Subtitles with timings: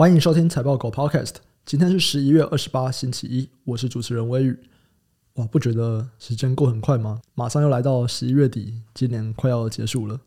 [0.00, 1.32] 欢迎收听财报狗 Podcast。
[1.66, 4.56] 今天是十一月二十八，星期一，我是主持人威宇。
[5.34, 7.20] 哇，不觉得时间过很快吗？
[7.34, 10.20] 马上又来到十一月底，今年快要结束了。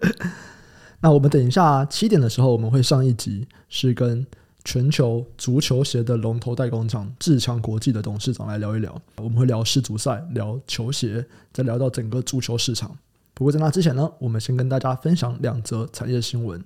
[1.00, 4.26] 那我们等一下七点的时候，我们会上一集，是跟
[4.64, 8.98] 全球足球鞋的龙头代工厂志强国际的董事长来聊一聊。
[9.16, 11.22] 我们会聊世足赛，聊球鞋，
[11.52, 12.96] 再聊到整个足球市场。
[13.34, 16.64] 不过在那之前呢，我们先跟大家分享两则产业新闻。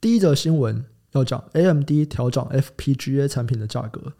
[0.00, 0.84] 第一则新闻。
[1.12, 4.12] 要讲 AMD 调涨 FPGA 产品的价格，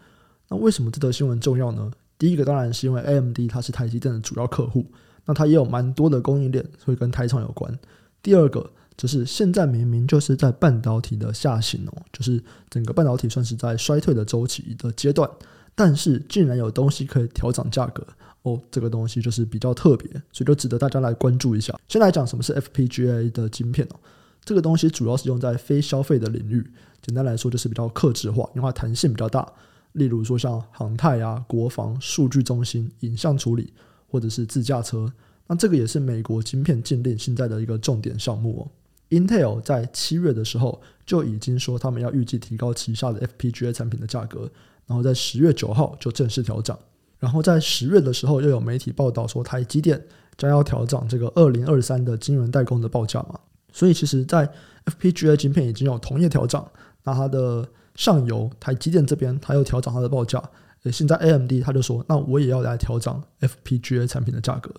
[0.49, 1.91] 那为什么这则新闻重要呢？
[2.19, 4.85] 第一个当然是因为 AMD 它是台积电的主要客户，
[5.25, 7.79] 那它也有蛮多的供应链，所以跟台厂有关。
[8.23, 15.31] 第二个就是现在明明就是在半导体的下行哦，就是整个半导体算是在衰退的周期的阶段，
[15.75, 18.07] 但是竟然有东西可以调涨价格
[18.43, 21.75] 哦，这个东西就是比较特别，所以就值得大家来关注一下。
[21.89, 23.97] 先来讲什么是 FPGA 的晶片哦。
[24.45, 26.69] 这个东西主要是用在非消费的领域，
[27.03, 29.47] 简单来说就是比较克制化，因为它弹性比较大。
[29.93, 33.73] 例如说像航太啊、国防、数据中心、影像处理，
[34.09, 35.13] 或者是自驾车。
[35.49, 38.63] 那这个也是美国晶片禁令现在的一个重点项目哦。
[39.11, 44.49] Intel 在七月的时候就已经说他们要预计提高旗下的 FPGA 产品的价格，
[44.87, 46.79] 然后在十月九号就正式调涨。
[47.19, 50.01] 然后在十月的时候又有媒体报道说台积电
[50.39, 53.41] 将要调涨这个二零二三的晶圆代工的报价嘛。
[53.73, 54.51] 所以其实，在
[54.87, 56.67] FPGA 晶片已经有同业调涨，
[57.05, 60.43] 那它的上游台积电这边，它又调涨它的报价。
[60.85, 64.73] 诶，现在 AMD 它就说，那我也要来调涨 FPGA 产品的价格。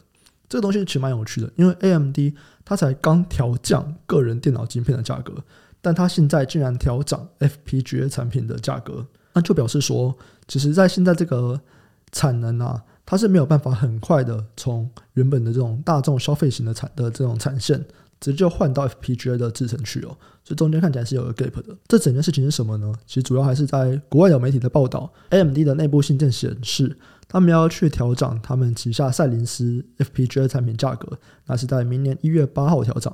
[0.50, 2.18] 这个东西其实蛮有趣的，因为 AMD
[2.66, 5.34] 它才刚调降个人电脑晶片的价格，
[5.80, 10.18] 但它现在竟然调涨 FPGA 产品的价格，那就表示说，
[10.48, 11.62] 其实，在现在这个
[12.12, 17.86] 产能啊，它是没有办法很快的从原本的这种大众消费型的产的这种产线。
[18.22, 21.76] 直接就换到 FPGA 的制程去哦，所以中间看起来是有个 gap 的。
[21.88, 22.94] 这整件事情是什么呢？
[23.06, 26.96] 其实主要还是在国外有媒体的报道，AMD 的内部信件显示，
[27.28, 31.18] 他们要去调整他们旗下赛灵思 FPGA 产品价格，
[31.48, 33.12] 那是在明年一月八号调整。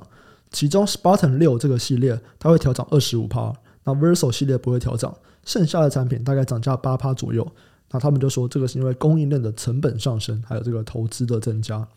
[0.50, 3.52] 其中 Spartan 六这个系列它会调涨二十五趴，
[3.84, 5.14] 那 Verso 系列不会调涨，
[5.44, 7.50] 剩下的产品大概涨价八趴左右。
[7.90, 11.88] 那他们就说这个是因为供应链的成本上升，还有这个投资的增加。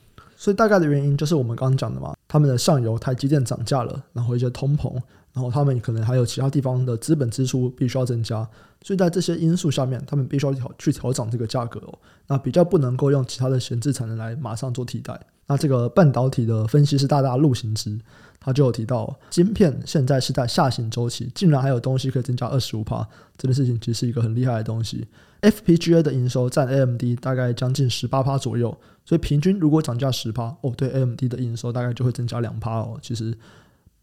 [0.42, 4.92] 所以大概的原因就是我们刚刚讲的嘛，他们的上游台积电涨价了，然后一些通膨，
[5.34, 8.48] 然后他们可能还有其他地方的资本支出必须要增加，
[8.84, 12.00] 所以在这些因素下面，他们必须要调去调涨这个价格哦。
[12.28, 15.20] 那比较不能够用其他的闲置产能来马上做替代。
[15.48, 18.00] 那这个半导体的分析师大大陆行之，
[18.40, 25.08] 他就有提到，晶片现在是在下行周期，竟然还有东西可以增加二十五趴，这件事情其实是一个很厉害的东西。
[25.42, 28.78] FPGA 的营收占 AMD 大概将近十八趴左右。
[29.04, 33.36] 所以平均如果涨价十趴哦，对 AMD 的营收大概就会增加两趴哦，其实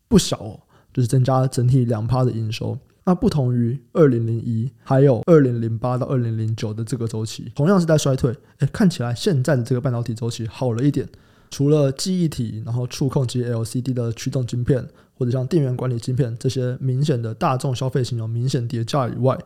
[0.09, 0.61] 不小哦，
[0.93, 2.79] 就是增加整体两趴的营收。
[3.05, 8.31] 那不同于二零零一还有二零零八到二零零九的这个周期，同样是在衰退。
[8.59, 11.09] 诶，看起来现在的这个半导体周期好了一点，
[11.51, 19.39] 除了记忆体，然后触控及 LCD 的驱动晶片，或者像电源管理晶片这些明显的大众消费型有明显跌价以外。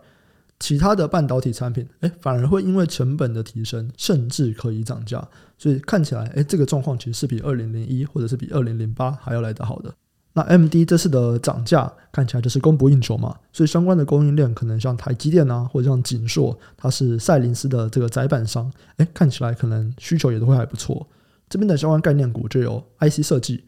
[0.59, 5.29] 其他的半导体产品，诶，反而会因为成本的提升，甚至可以涨价，
[5.59, 9.93] 所以看起来，诶，这个状况其实是比二零零一或者是比二零零八还要来得好的。
[10.35, 21.07] 那 M D 这次的涨价看起来就是供不应求嘛，所以相关的供应链可能像台积电啊，或者像景硕，它是赛灵思的这个载板商，诶，看起来可能需求也都会还不错。
[21.49, 23.65] 这边的相关概念股就有 IC 设计、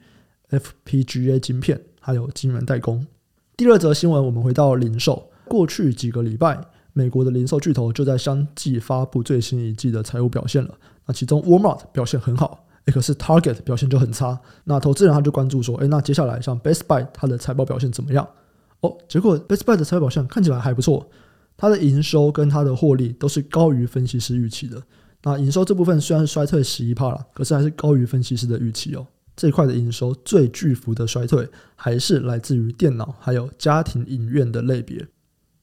[0.50, 3.06] FPGA 晶片，还有晶圆代工。
[3.56, 6.58] 第二则新闻，我们回到零售，过去几个礼拜。
[6.96, 10.72] 美国的零售巨头就在相继发布最新一季的财务表现了。
[11.06, 14.38] 那其中 Walmart 表现很好，诶，可是 Target 表现就很差。
[14.64, 18.28] 那投资人他就关注说，诶，那接下来像 Best Buy 它的财报表现怎么样？
[18.80, 21.08] 哦，结果 Best Buy 的财报表现看起来还不错，
[21.56, 24.82] 它的营收跟它的获利都是高于分析师预期的。
[25.22, 29.06] 那营收这部分虽然衰退十一趴了，可是还是高于分析师的预期哦。
[29.34, 35.04] 这一块的营收最巨幅的衰退还是来自于电脑还有家庭影院的类别。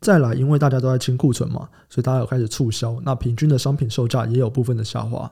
[0.02, 5.32] 再来，因为大家都在清库存嘛，所以大家有开始促销，那平均的商品售价也有部分的下滑。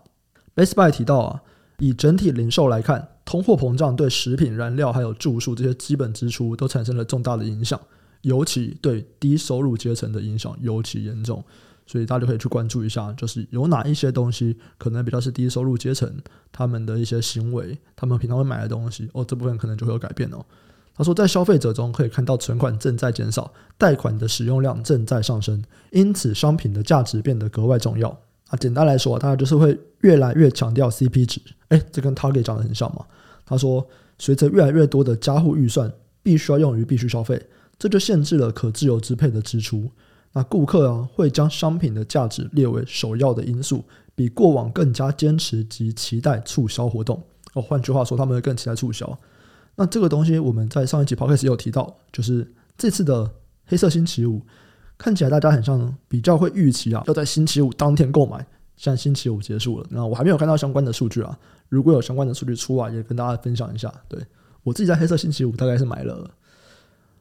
[0.56, 1.42] Best Buy 提到啊，
[1.80, 7.80] 以整体零售来看，通货膨胀对食品、燃料还有住宿这些基本支出都产生了重大的影响，
[8.22, 11.44] 尤其对低收入阶层的影响尤其严重，
[11.88, 16.12] 所以大家可以去关注一下，就是有哪一些东西可能比较是低收入阶层
[16.52, 20.46] 他们的一些行为，他们平常会买的东西哦，这部分可能就会有改变哦。
[20.96, 28.20] 他说，在消费者中可以看到存款正在减少，贷款的使用量正在上升，因此商品的价值变得格外重要。
[28.50, 31.40] 啊，简单来说，大家就是会越来越强调 CP 值。
[31.70, 33.06] 诶，这跟 Target 讲的很像嘛。
[33.46, 33.88] 他说，
[34.18, 35.92] 随着越来越多的家户预算
[36.22, 37.42] 必须要用于必须消费，
[37.78, 39.90] 这就限制了可自由支配的支出。
[40.34, 47.22] 那顾客啊会将商品的价值列为首要的因素，比过往更加坚持及期待促销活动。
[47.54, 49.18] 哦，换句话说，他们会更期待促销。
[49.76, 53.32] 那这个东西我们在上一集 podcast 也有提到，就是这次的
[53.66, 54.42] 黑色星期五
[55.00, 58.46] 看起来大家很像比较会预期啊，要在星期五当天购买。
[58.76, 61.38] 现在星期五结束了，那我还没有看到相关的数据啊。
[61.68, 63.94] 如果有相关的数据出来，也跟大家分享一下。
[64.08, 64.18] 对，
[64.64, 66.30] 我自己在黑色星期五大概是买了，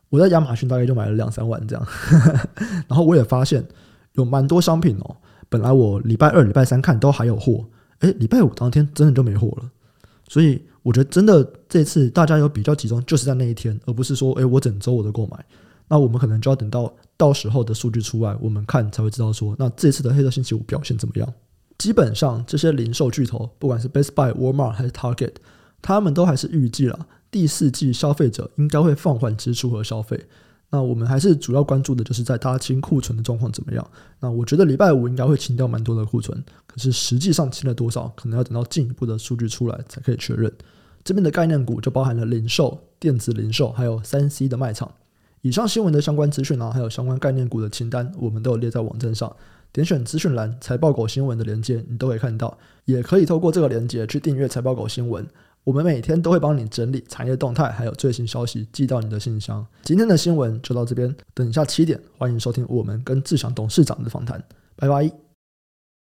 [0.09, 1.87] 我在亚马逊大概就买了两三万这样。
[2.87, 3.67] 然后我也发现
[4.13, 5.17] 有蛮多商品哦，
[5.49, 7.65] 本来我礼拜二、礼拜三看都还有货，
[8.01, 9.69] 诶，礼拜五当天真的就没货了。
[10.29, 15.45] 所以我觉得真的这次大家有比较集中，就是在那一天，而不是说，诶，我整周我都购买。
[15.89, 21.35] 那我们可能就要等到到时候的数据出来，我们看才会知道说，那这次的黑色星期五表现怎么样。
[21.77, 25.35] 基本上这些零售巨头，不管是 Best Buy、Walmart 还是 Target，
[25.83, 30.27] 他们都还是预计了第四季消费者应该会放缓支出和消费。
[30.71, 33.91] 那我们还是主要关注的就是在大清库存的状况怎么样。
[34.21, 40.53] 那我觉得礼拜五应该会清掉蛮多的库存，可是实际上清了多少，可能要等到进一步的数据出来才可以确认。
[41.03, 44.93] 这边的概念股就包含了零售、电子零售还有三 C 的卖场。
[45.49, 49.35] 以上新闻的相关资讯啊，还有相关概念股的清单，我们都有列在网站上。
[49.73, 52.55] 点选资讯栏财报狗新闻的连接，你都可以看到。
[52.85, 55.27] 也可以透过这个连接去订阅财报狗新闻。
[55.65, 59.67] 我们每天都会帮你整理产业动态，还有最新消息寄到你的信箱。
[59.85, 64.39] 今天的新闻就到这边，等一下七点，欢迎收听我们跟志祥董事长的访谈。
[64.77, 65.28] 拜拜。